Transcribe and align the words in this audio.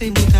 señorita. 0.00 0.39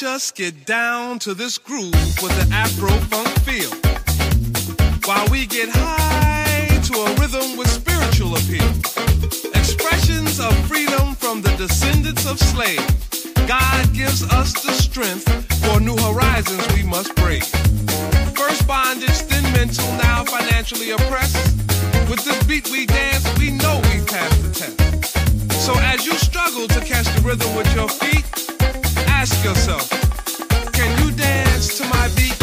Just 0.00 0.34
get 0.34 0.64
down 0.64 1.18
to 1.18 1.34
this 1.34 1.58
groove 1.58 1.92
with 2.22 2.32
the 2.40 2.48
Afro 2.54 2.88
funk 3.12 3.28
feel. 3.44 3.68
While 5.04 5.28
we 5.28 5.44
get 5.44 5.68
high 5.70 6.80
to 6.84 6.94
a 7.00 7.14
rhythm 7.20 7.58
with 7.58 7.68
spiritual 7.68 8.34
appeal. 8.34 8.64
Expressions 9.52 10.40
of 10.40 10.56
freedom 10.64 11.14
from 11.16 11.42
the 11.42 11.54
descendants 11.58 12.24
of 12.24 12.38
slaves. 12.38 13.26
God 13.46 13.92
gives 13.92 14.22
us 14.32 14.54
the 14.64 14.72
strength 14.72 15.28
for 15.62 15.78
new 15.80 15.98
horizons 15.98 16.66
we 16.72 16.82
must 16.82 17.14
break. 17.16 17.44
First 18.34 18.66
bondage, 18.66 19.20
then 19.28 19.42
mental, 19.52 19.84
now 20.00 20.24
financially 20.24 20.92
oppressed. 20.92 21.36
With 22.08 22.24
this 22.24 22.42
beat 22.44 22.70
we 22.70 22.86
dance, 22.86 23.28
we 23.38 23.50
know 23.50 23.76
we 23.92 24.00
passed 24.06 24.42
the 24.44 24.48
test. 24.48 25.60
So 25.60 25.74
as 25.76 26.06
you 26.06 26.14
struggle 26.14 26.66
to 26.68 26.80
catch 26.86 27.04
the 27.14 27.20
rhythm 27.20 27.54
with 27.54 27.70
your 27.74 27.90
feet, 27.90 28.49
ask 29.20 29.44
yourself, 29.44 29.90
can 30.72 31.04
you 31.04 31.10
dance 31.14 31.76
to 31.76 31.84
my 31.90 32.08
beat? 32.16 32.39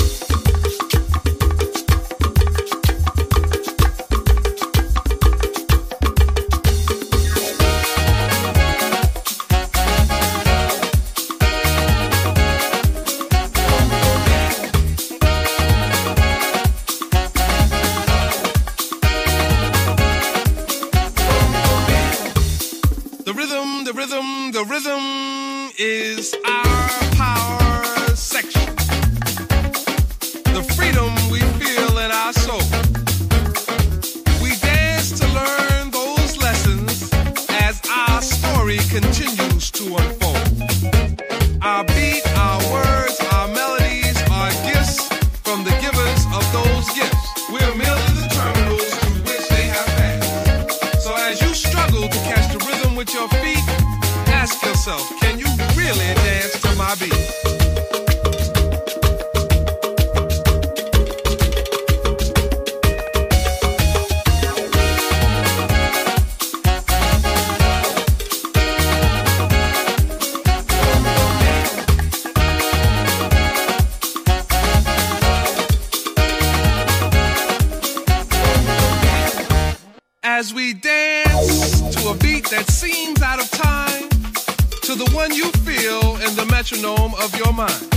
Metronome 86.78 87.14
of 87.16 87.36
your 87.36 87.54
mind. 87.54 87.90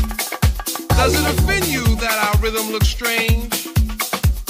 Does 0.91 1.15
it 1.15 1.39
offend 1.39 1.67
you 1.67 1.85
that 1.97 2.17
our 2.27 2.43
rhythm 2.43 2.71
looks 2.71 2.89
strange? 2.89 3.69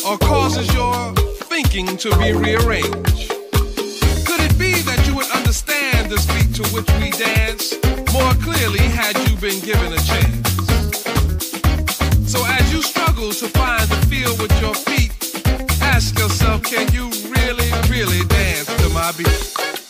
Or 0.07 0.17
causes 0.19 0.73
your 0.75 1.13
thinking 1.49 1.97
to 1.99 2.11
be 2.19 2.33
rearranged? 2.33 3.31
Could 4.27 4.41
it 4.41 4.59
be 4.59 4.73
that 4.83 5.05
you 5.07 5.17
would 5.17 5.31
understand 5.31 6.11
this 6.11 6.27
beat 6.27 6.55
to 6.57 6.65
which 6.75 6.91
we 7.01 7.11
dance 7.11 7.75
more 8.13 8.35
clearly 8.43 8.81
had 8.81 9.17
you 9.29 9.37
been 9.37 9.61
given 9.61 9.93
a 9.93 9.99
chance? 9.99 10.49
So 12.31 12.45
as 12.47 12.73
you 12.73 12.83
struggle 12.83 13.33
to 13.33 13.49
find 13.49 13.89
the 13.89 14.07
feel 14.07 14.37
with 14.39 14.53
your 14.61 14.75
feet, 14.75 15.13
ask 15.83 16.19
yourself, 16.19 16.63
can 16.63 16.93
you 16.93 17.11
really, 17.31 17.71
really 17.89 18.25
dance 18.27 18.67
to 18.67 18.89
my 18.91 19.13
beat? 19.17 19.90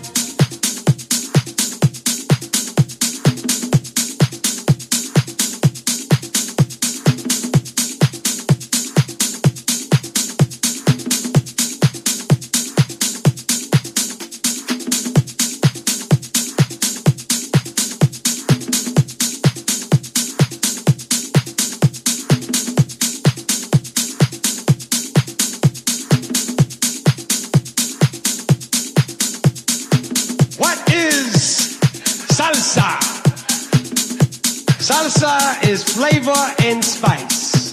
is 35.71 35.83
flavor 35.85 36.35
and 36.65 36.83
spice. 36.83 37.71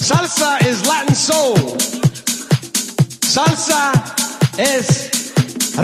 Salsa 0.00 0.64
is 0.64 0.86
Latin 0.88 1.14
soul. 1.14 1.54
Salsa 3.20 3.92
is 4.58 5.10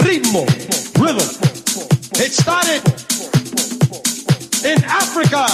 ritmo, 0.06 0.46
rhythm. 0.98 1.28
It 2.24 2.32
started 2.32 2.82
in 4.64 4.82
Africa 4.84 5.44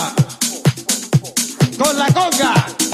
con 1.76 1.98
la 1.98 2.07
conga. 2.11 2.93